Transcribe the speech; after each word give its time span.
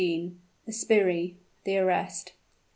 THE 0.65 0.71
SBIRRI 0.71 1.37
THE 1.63 1.77
ARREST. 1.77 2.31